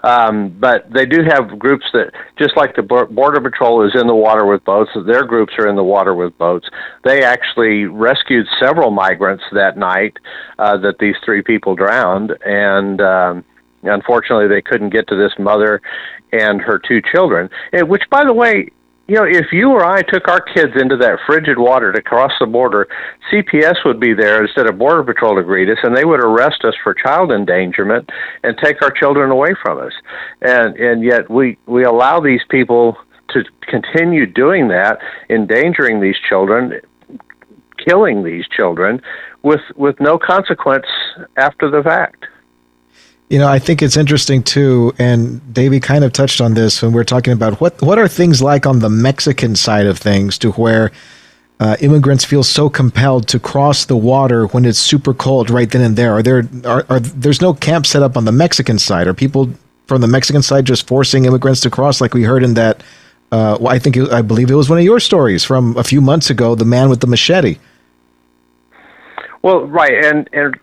[0.07, 4.14] Um, but they do have groups that, just like the Border Patrol is in the
[4.14, 6.69] water with boats, their groups are in the water with boats.
[7.03, 10.16] They actually rescued several migrants that night
[10.61, 13.45] uh, that these three people drowned, and um,
[13.83, 15.83] unfortunately, they couldn't get to this mother
[16.31, 17.51] and her two children.
[17.73, 18.71] Which, by the way,
[19.09, 22.33] you know, if you or I took our kids into that frigid water to cross
[22.40, 22.88] the border,
[23.33, 26.64] CPS would be there instead of Border Patrol to greet us, and they would arrest
[26.64, 28.11] us for child endangerment
[28.42, 29.92] and take our children away from us.
[30.42, 32.97] And and yet we we allow these people
[33.31, 34.99] to continue doing that,
[35.31, 36.81] endangering these children,
[37.87, 39.01] killing these children,
[39.42, 40.87] with with no consequence
[41.37, 42.27] after the fact.
[43.29, 46.93] You know, I think it's interesting too, and Davey kind of touched on this when
[46.93, 50.39] we are talking about what what are things like on the Mexican side of things,
[50.39, 50.93] to where
[51.59, 55.83] uh, immigrants feel so compelled to cross the water when it's super cold right then
[55.83, 56.15] and there.
[56.15, 59.09] Are there are, are there's no camp set up on the Mexican side?
[59.09, 59.51] Are people
[59.87, 62.83] from the Mexican side just forcing immigrants to cross, like we heard in that?
[63.33, 66.31] Uh, I think I believe it was one of your stories from a few months
[66.31, 67.59] ago, the man with the machete.
[69.43, 70.57] Well, right, and and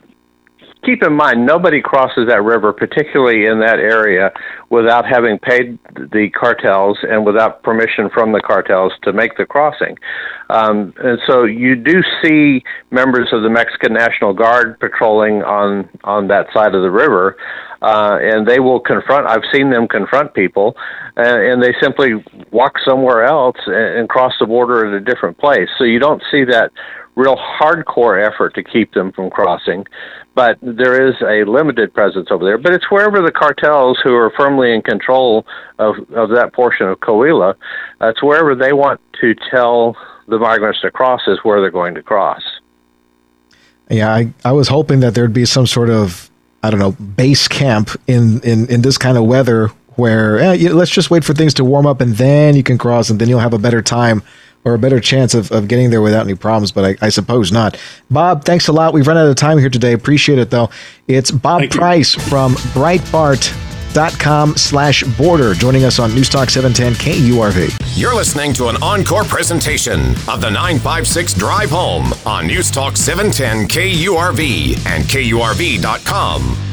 [0.85, 4.31] keep in mind, nobody crosses that river, particularly in that area,
[4.69, 9.97] without having paid the cartels and without permission from the cartels to make the crossing.
[10.49, 16.27] Um, and so you do see members of the Mexican National Guard patrolling on on
[16.27, 17.37] that side of the river.
[17.81, 19.27] Uh, and they will confront.
[19.27, 20.73] I've seen them confront people,
[21.17, 22.11] uh, and they simply
[22.49, 25.67] walk somewhere else and, and cross the border at a different place.
[25.77, 26.71] So you don't see that
[27.15, 29.85] real hardcore effort to keep them from crossing
[30.35, 32.57] but there is a limited presence over there.
[32.57, 35.45] But it's wherever the cartels who are firmly in control
[35.77, 37.55] of, of that portion of Coahuila,
[38.01, 39.95] it's wherever they want to tell
[40.27, 42.41] the migrants to cross is where they're going to cross.
[43.89, 46.31] Yeah, I, I was hoping that there'd be some sort of,
[46.63, 50.89] I don't know, base camp in, in, in this kind of weather where eh, let's
[50.89, 53.39] just wait for things to warm up and then you can cross and then you'll
[53.39, 54.23] have a better time
[54.65, 57.51] or a better chance of, of getting there without any problems, but I, I suppose
[57.51, 57.77] not.
[58.09, 58.93] Bob, thanks a lot.
[58.93, 59.93] We've run out of time here today.
[59.93, 60.69] Appreciate it, though.
[61.07, 62.21] It's Bob Thank Price you.
[62.23, 67.77] from Breitbart.com slash border joining us on News Talk 710 KURV.
[67.99, 73.67] You're listening to an encore presentation of the 956 Drive Home on News Talk 710
[73.67, 76.72] KURV and KURV.com.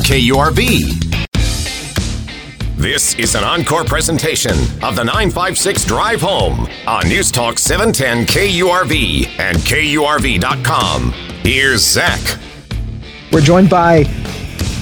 [0.00, 1.28] KURV.
[2.76, 4.52] This is an encore presentation
[4.82, 11.12] of the 956 Drive Home on News Talk 710 KURV and KURV.com.
[11.42, 12.38] Here's Zach.
[13.30, 14.04] We're joined by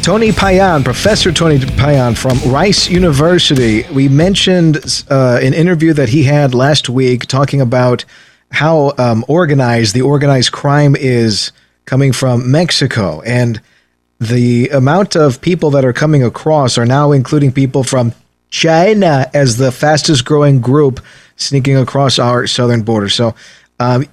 [0.03, 3.85] Tony Payan, Professor Tony Payan from Rice University.
[3.93, 8.05] We mentioned uh, an interview that he had last week talking about
[8.51, 11.53] how um, organized the organized crime is
[11.85, 13.21] coming from Mexico.
[13.23, 13.61] And
[14.21, 18.13] the amount of people that are coming across are now including people from
[18.51, 21.01] China as the fastest growing group
[21.37, 23.09] sneaking across our southern border.
[23.09, 23.35] So
[23.79, 24.07] um,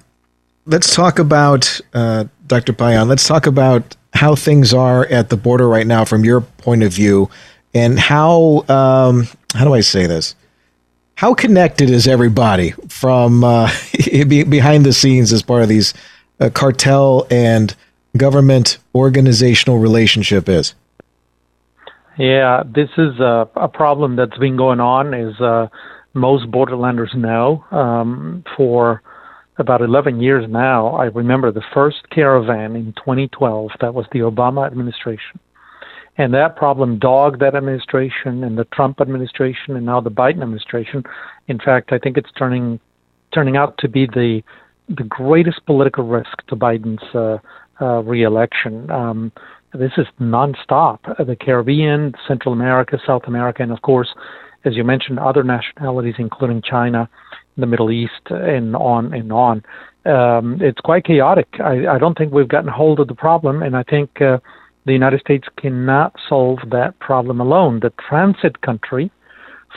[0.64, 2.72] let's talk about, uh, Dr.
[2.72, 6.82] Payan, let's talk about how things are at the border right now from your point
[6.82, 7.28] of view
[7.74, 10.34] and how, um, how do I say this?
[11.16, 13.70] How connected is everybody from uh,
[14.26, 15.92] behind the scenes as part of these
[16.40, 17.74] uh, cartel and
[18.16, 20.74] government organizational relationship is?
[22.18, 25.68] Yeah, this is a, a problem that's been going on, as uh,
[26.14, 29.02] most borderlanders know, um, for
[29.58, 30.88] about 11 years now.
[30.88, 35.38] I remember the first caravan in 2012, that was the Obama administration.
[36.16, 41.04] And that problem dogged that administration and the Trump administration and now the Biden administration.
[41.46, 42.80] In fact, I think it's turning
[43.32, 44.42] turning out to be the
[44.88, 47.38] the greatest political risk to Biden's uh,
[47.80, 48.90] uh, reelection.
[48.90, 49.32] Um,
[49.74, 50.98] this is nonstop.
[51.18, 54.08] Uh, the Caribbean, Central America, South America, and of course,
[54.64, 57.08] as you mentioned, other nationalities, including China,
[57.56, 59.62] the Middle East, and on and on.
[60.04, 61.48] Um, it's quite chaotic.
[61.62, 64.38] I, I, don't think we've gotten hold of the problem, and I think uh,
[64.86, 67.80] the United States cannot solve that problem alone.
[67.80, 69.10] The transit country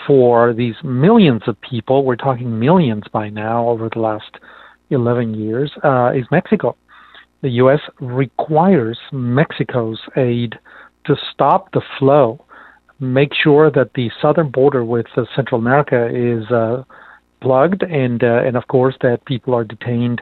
[0.08, 4.38] for these millions of people, we're talking millions by now over the last
[4.90, 6.78] 11 years, uh, is Mexico
[7.41, 7.80] the U.S.
[7.99, 10.58] requires Mexico's aid
[11.06, 12.43] to stop the flow,
[12.99, 16.84] make sure that the southern border with uh, Central America is uh,
[17.41, 20.21] plugged, and uh, and of course that people are detained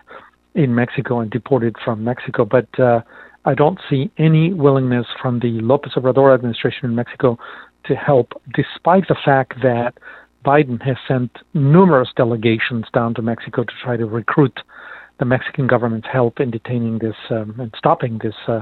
[0.55, 2.45] in Mexico and deported from Mexico.
[2.45, 3.01] But uh,
[3.45, 7.37] I don't see any willingness from the López Obrador administration in Mexico
[7.85, 9.93] to help, despite the fact that
[10.45, 14.57] Biden has sent numerous delegations down to Mexico to try to recruit
[15.19, 18.61] the Mexican government's help in detaining this um, and stopping this uh,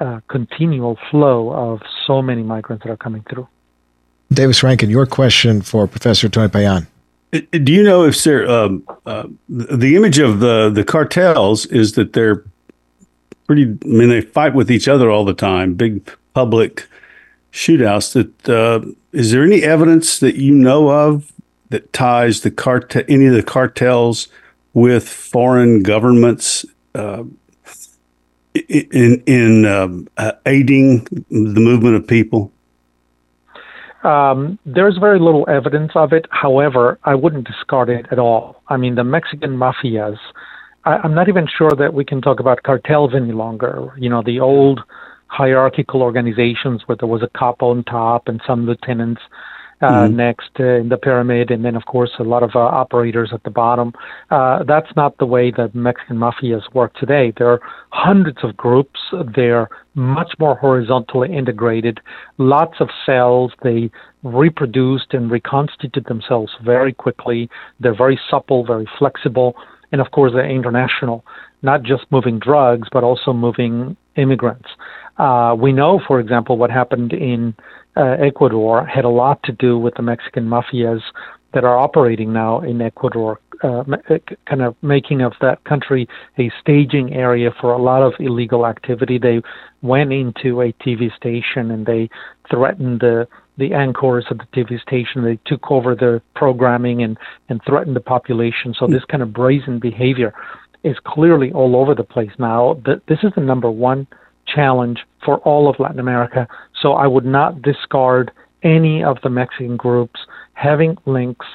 [0.00, 3.48] uh, continual flow of so many migrants that are coming through.
[4.32, 6.86] Davis Rankin, your question for Professor Tony Payan.
[7.32, 11.92] Uh, do you know if there, um, uh, the image of the, the cartels is
[11.92, 12.44] that they're
[13.46, 16.86] pretty, I mean, they fight with each other all the time, big public
[17.52, 18.12] shootouts.
[18.12, 21.32] That uh, is there any evidence that you know of
[21.70, 24.28] that ties the cartel, any of the cartels
[24.74, 26.64] with foreign governments
[26.94, 27.24] uh,
[28.68, 32.52] in in um, uh, aiding the movement of people?
[34.02, 36.26] Um, there's very little evidence of it.
[36.30, 38.62] However, I wouldn't discard it at all.
[38.68, 40.18] I mean, the Mexican mafias
[40.84, 43.92] I, I'm not even sure that we can talk about cartels any longer.
[43.98, 44.80] You know, the old
[45.26, 49.22] hierarchical organizations where there was a cop on top and some lieutenants
[49.90, 50.16] mm-hmm.
[50.16, 53.42] next uh, in the pyramid, and then of course a lot of uh, operators at
[53.42, 53.92] the bottom.
[54.30, 57.32] Uh, that's not the way that Mexican mafias work today.
[57.36, 57.60] There are
[57.90, 59.00] hundreds of groups.
[59.34, 62.00] They're much more horizontally integrated.
[62.38, 63.52] Lots of cells.
[63.62, 63.90] They
[64.22, 67.48] reproduced and reconstitute themselves very quickly.
[67.80, 69.54] They're very supple, very flexible,
[69.92, 71.24] and of course they're international.
[71.62, 74.68] Not just moving drugs, but also moving immigrants.
[75.18, 77.54] Uh, we know, for example, what happened in
[77.96, 81.00] uh, Ecuador had a lot to do with the Mexican mafias
[81.52, 86.50] that are operating now in Ecuador, uh, uh, kind of making of that country a
[86.60, 89.18] staging area for a lot of illegal activity.
[89.18, 89.40] They
[89.80, 92.10] went into a TV station and they
[92.50, 93.26] threatened the
[93.56, 95.22] the anchors of the TV station.
[95.22, 97.16] They took over the programming and
[97.48, 98.74] and threatened the population.
[98.76, 100.34] So this kind of brazen behavior
[100.82, 102.82] is clearly all over the place now.
[103.06, 104.08] This is the number one
[104.46, 106.46] challenge for all of Latin America.
[106.80, 108.30] So I would not discard
[108.62, 110.20] any of the Mexican groups
[110.54, 111.46] having links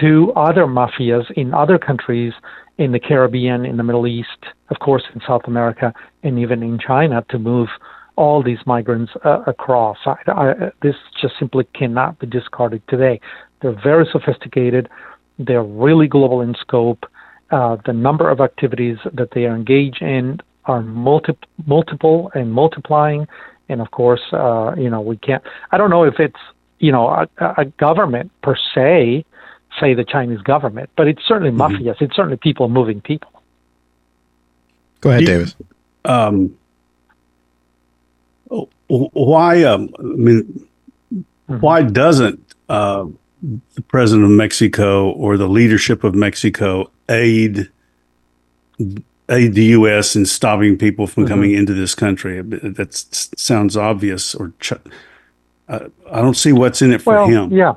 [0.00, 2.32] to other mafias in other countries
[2.78, 5.92] in the Caribbean, in the Middle East, of course, in South America,
[6.22, 7.68] and even in China to move
[8.16, 9.98] all these migrants uh, across.
[10.06, 13.20] I, I, this just simply cannot be discarded today.
[13.60, 14.88] They're very sophisticated,
[15.38, 17.04] they're really global in scope.
[17.50, 23.26] Uh, the number of activities that they are engaged in are multi- multiple and multiplying.
[23.68, 25.42] And of course, uh, you know, we can't.
[25.72, 26.38] I don't know if it's
[26.78, 29.24] you know a, a government per se,
[29.80, 31.76] say the Chinese government, but it's certainly mm-hmm.
[31.76, 32.00] mafias.
[32.00, 33.30] It's certainly people moving people.
[35.00, 35.56] Go ahead, Davis.
[36.04, 36.56] Um,
[38.88, 39.64] why?
[39.64, 40.68] Um, I mean,
[41.12, 41.58] mm-hmm.
[41.58, 43.06] why doesn't uh,
[43.74, 47.70] the president of Mexico or the leadership of Mexico aid
[49.28, 50.16] aid the U.S.
[50.16, 51.32] in stopping people from mm-hmm.
[51.32, 52.40] coming into this country.
[52.42, 52.94] That
[53.36, 54.72] sounds obvious, or ch-
[55.68, 57.52] uh, I don't see what's in it for well, him.
[57.52, 57.74] Yeah,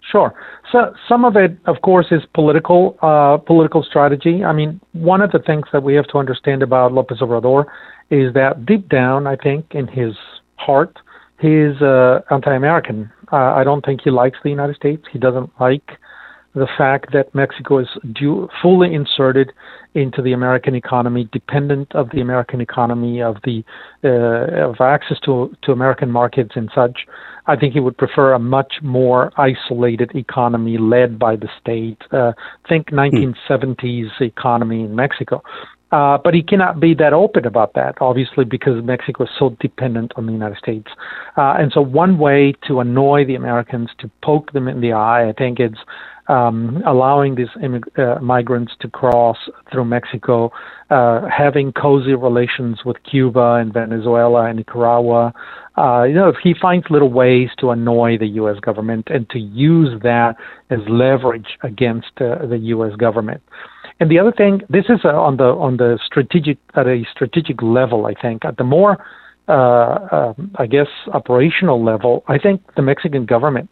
[0.00, 0.34] sure.
[0.70, 4.44] So some of it, of course, is political uh, political strategy.
[4.44, 7.66] I mean, one of the things that we have to understand about Lopez Obrador
[8.10, 10.14] is that deep down, I think, in his
[10.56, 10.98] heart,
[11.40, 13.10] he is uh, anti-American.
[13.32, 15.04] Uh, I don't think he likes the United States.
[15.12, 15.98] He doesn't like
[16.56, 19.52] the fact that Mexico is due, fully inserted
[19.94, 23.62] into the American economy, dependent of the American economy, of the
[24.02, 27.06] uh, of access to to American markets and such.
[27.46, 32.00] I think he would prefer a much more isolated economy led by the state.
[32.10, 32.32] Uh,
[32.68, 34.24] think 1970s hmm.
[34.24, 35.42] economy in Mexico.
[35.92, 40.12] Uh, but he cannot be that open about that, obviously, because Mexico is so dependent
[40.16, 40.88] on the United States.
[41.36, 45.28] Uh, and so, one way to annoy the Americans, to poke them in the eye,
[45.28, 45.78] I think it's
[46.28, 49.36] um, allowing these immig- uh, migrants to cross
[49.70, 50.50] through Mexico,
[50.90, 55.32] uh, having cozy relations with Cuba and Venezuela and Nicaragua.
[55.76, 58.58] Uh, you know, if he finds little ways to annoy the U.S.
[58.60, 60.36] government and to use that
[60.70, 62.96] as leverage against uh, the U.S.
[62.96, 63.42] government.
[64.00, 67.62] And the other thing, this is uh, on the on the strategic at a strategic
[67.62, 68.06] level.
[68.06, 68.98] I think at the more,
[69.48, 73.70] uh, uh, I guess, operational level, I think the Mexican government,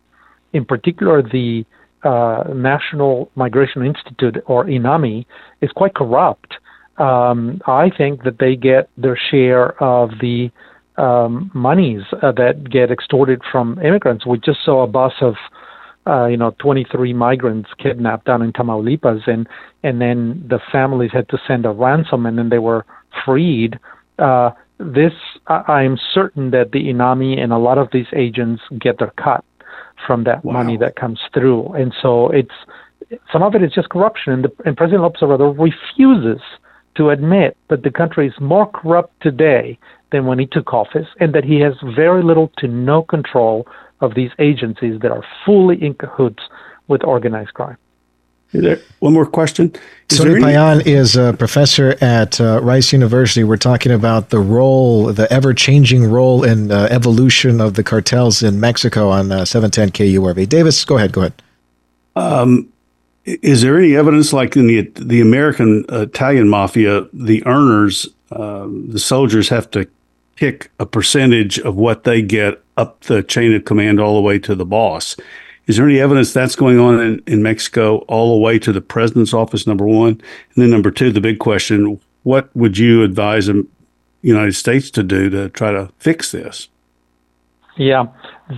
[0.52, 1.66] in particular the
[2.04, 5.26] uh, National Migration Institute or INAMI
[5.60, 6.54] is quite corrupt.
[6.98, 10.50] Um, I think that they get their share of the
[10.96, 14.26] um, monies uh, that get extorted from immigrants.
[14.26, 15.34] We just saw a bus of
[16.06, 19.48] uh, you know 23 migrants kidnapped down in Tamaulipas, and
[19.82, 22.84] and then the families had to send a ransom, and then they were
[23.24, 23.78] freed.
[24.18, 25.12] Uh, this
[25.46, 29.44] I am certain that the INAMI and a lot of these agents get their cut
[30.06, 30.52] from that wow.
[30.54, 31.72] money that comes through.
[31.74, 32.54] And so it's
[33.32, 36.42] some of it is just corruption, and, the, and President Lopez Obrador refuses
[36.96, 39.78] to admit that the country is more corrupt today
[40.12, 43.66] than when he took office, and that he has very little to no control
[44.00, 46.42] of these agencies that are fully in cahoots
[46.88, 47.76] with organized crime.
[48.54, 49.72] Is there, one more question.
[50.10, 53.42] Is Payan is a professor at uh, Rice University.
[53.42, 58.44] We're talking about the role, the ever changing role and uh, evolution of the cartels
[58.44, 60.48] in Mexico on uh, 710 KURV.
[60.48, 61.10] Davis, go ahead.
[61.10, 61.42] Go ahead.
[62.14, 62.72] Um,
[63.24, 69.00] is there any evidence, like in the the American Italian mafia, the earners, um, the
[69.00, 69.88] soldiers have to
[70.36, 74.38] kick a percentage of what they get up the chain of command all the way
[74.38, 75.16] to the boss?
[75.66, 78.80] Is there any evidence that's going on in, in Mexico all the way to the
[78.80, 80.08] president's office, number one?
[80.08, 83.66] And then number two, the big question, what would you advise the
[84.22, 86.68] United States to do to try to fix this?
[87.76, 88.04] Yeah,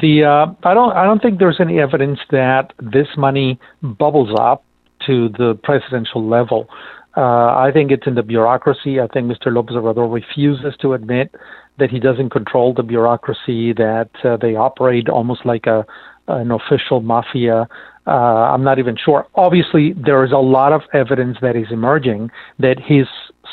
[0.02, 4.62] the uh, I don't I don't think there's any evidence that this money bubbles up
[5.07, 6.68] to the presidential level.
[7.16, 9.00] Uh, I think it's in the bureaucracy.
[9.00, 9.46] I think Mr.
[9.46, 11.34] Lopez Obrador refuses to admit
[11.78, 15.86] that he doesn't control the bureaucracy, that uh, they operate almost like a
[16.29, 17.68] an official mafia.
[18.07, 19.27] Uh, I'm not even sure.
[19.35, 23.07] Obviously, there is a lot of evidence that is emerging that his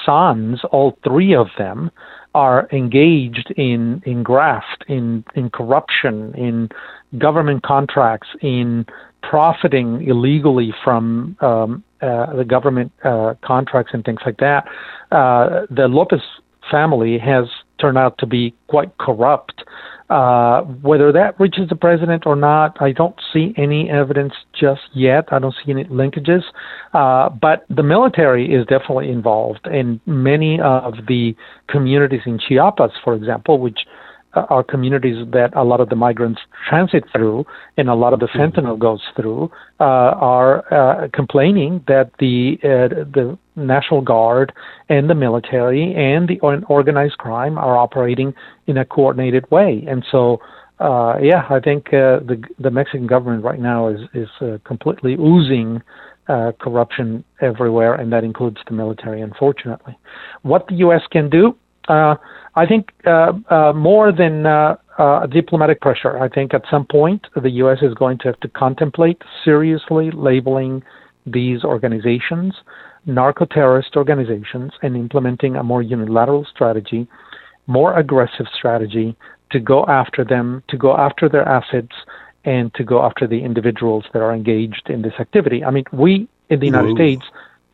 [0.06, 1.92] sons, all three of them,
[2.36, 6.70] are engaged in in graft, in in corruption, in
[7.18, 8.86] government contracts, in
[9.22, 14.66] profiting illegally from um, uh, the government uh, contracts and things like that.
[15.12, 16.22] Uh, the Lopez
[16.70, 17.46] family has
[17.80, 19.64] turned out to be quite corrupt.
[20.10, 25.26] Uh, whether that reaches the president or not, I don't see any evidence just yet.
[25.32, 26.44] I don't see any linkages.
[26.94, 31.36] Uh, but the military is definitely involved, and many of the
[31.68, 33.80] communities in Chiapas, for example, which
[34.36, 37.46] are communities that a lot of the migrants transit through
[37.78, 38.60] and a lot of the mm-hmm.
[38.60, 44.52] fentanyl goes through uh, are uh, complaining that the uh, the National Guard
[44.90, 48.34] and the military and the organized crime are operating
[48.66, 49.86] in a coordinated way.
[49.88, 50.40] And so,
[50.80, 54.30] uh, yeah, I think uh, the the Mexican government right now is is
[54.66, 55.82] completely oozing
[56.60, 59.22] corruption everywhere, and that includes the military.
[59.22, 59.96] Unfortunately,
[60.42, 61.02] what the U.S.
[61.12, 61.56] can do.
[61.88, 62.16] Uh,
[62.56, 67.28] I think uh, uh, more than uh, uh, diplomatic pressure, I think at some point
[67.36, 67.80] the U.S.
[67.82, 70.84] is going to have to contemplate seriously labeling
[71.26, 72.54] these organizations
[73.06, 77.08] narco terrorist organizations and implementing a more unilateral strategy,
[77.68, 79.16] more aggressive strategy
[79.52, 81.94] to go after them, to go after their assets,
[82.46, 85.64] and to go after the individuals that are engaged in this activity.
[85.64, 86.96] I mean, we in the United Ooh.
[86.96, 87.24] States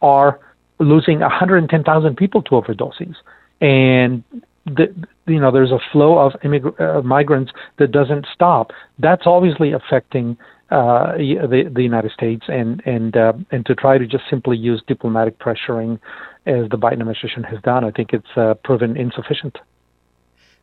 [0.02, 0.40] are
[0.80, 3.16] losing 110,000 people to overdoses.
[3.62, 4.24] And
[4.66, 4.94] the,
[5.28, 8.72] you know there's a flow of immig- uh, migrants that doesn't stop.
[8.98, 10.38] That's obviously affecting
[10.72, 14.82] uh, the the United States, and and uh, and to try to just simply use
[14.88, 16.00] diplomatic pressuring,
[16.46, 19.58] as the Biden administration has done, I think it's uh, proven insufficient.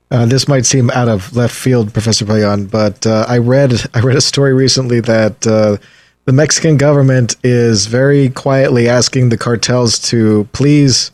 [0.09, 4.01] Uh, this might seem out of left field, Professor Payan, but uh, I read I
[4.01, 10.49] read a story recently that the Mexican government is very quietly asking the cartels to
[10.53, 11.13] please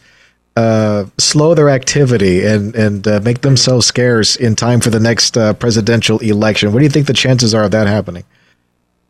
[0.57, 5.37] uh, slow their activity and and uh, make themselves scarce in time for the next
[5.37, 6.73] uh, presidential election.
[6.73, 8.25] What do you think the chances are of that happening?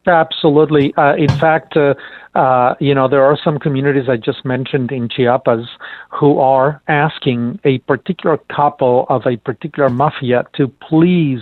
[0.07, 0.95] Absolutely.
[0.97, 1.95] Uh, in fact, uh,
[2.35, 5.67] uh, you know there are some communities I just mentioned in Chiapas
[6.11, 11.41] who are asking a particular couple of a particular mafia to please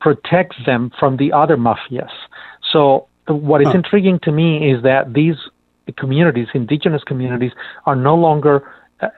[0.00, 2.12] protect them from the other mafias.
[2.72, 3.78] So what is huh.
[3.78, 5.36] intriguing to me is that these
[5.96, 7.52] communities, indigenous communities,
[7.86, 8.70] are no longer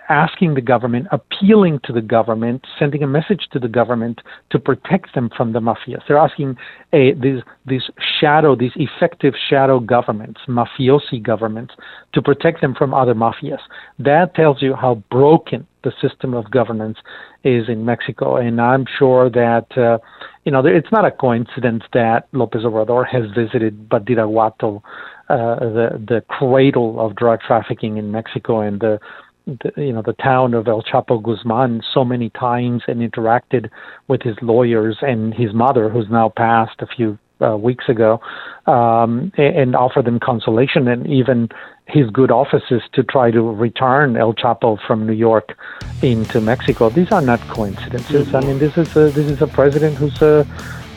[0.08, 4.20] asking the government, appealing to the government, sending a message to the government
[4.50, 6.00] to protect them from the mafias.
[6.08, 6.56] They're asking
[6.92, 7.82] a, these, these
[8.20, 11.74] shadow, these effective shadow governments, mafiosi governments,
[12.14, 13.60] to protect them from other mafias.
[13.98, 16.98] That tells you how broken the system of governance
[17.44, 18.36] is in Mexico.
[18.36, 19.98] And I'm sure that, uh,
[20.44, 24.82] you know, it's not a coincidence that Lopez Obrador has visited Badiraguato,
[25.28, 28.98] uh, the, the cradle of drug trafficking in Mexico and the
[29.46, 33.70] the, you know the town of El Chapo Guzman so many times and interacted
[34.08, 38.20] with his lawyers and his mother, who's now passed a few uh, weeks ago,
[38.66, 41.48] um, and, and offer them consolation and even
[41.86, 45.56] his good offices to try to return El Chapo from New York
[46.02, 46.90] into Mexico.
[46.90, 48.34] These are not coincidences.
[48.34, 50.46] I mean, this is a, this is a president who's a,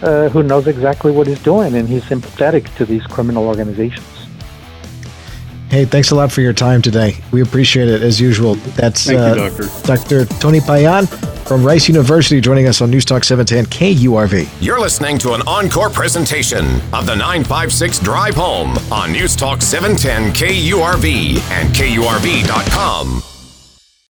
[0.01, 4.18] uh, who knows exactly what he's doing, and he's sympathetic to these criminal organizations.
[5.69, 7.15] Hey, thanks a lot for your time today.
[7.31, 8.55] We appreciate it as usual.
[8.55, 10.25] That's Thank uh, you, Doctor.
[10.25, 10.39] Dr.
[10.39, 14.49] Tony Payan from Rice University joining us on News Talk 710 KURV.
[14.61, 20.33] You're listening to an encore presentation of the 956 Drive Home on News Talk 710
[20.33, 23.21] KURV and KURV.com.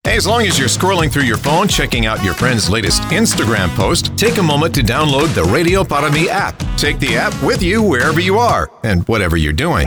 [0.05, 3.69] Hey, as long as you're scrolling through your phone, checking out your friend's latest Instagram
[3.75, 6.57] post, take a moment to download the Radio Para Mi app.
[6.77, 9.87] Take the app with you wherever you are and whatever you're doing.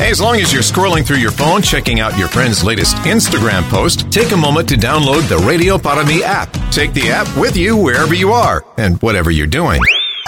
[0.00, 3.68] Hey, as long as you're scrolling through your phone, checking out your friend's latest Instagram
[3.68, 6.50] post, take a moment to download the Radio Para app.
[6.72, 9.82] Take the app with you wherever you are and whatever you're doing.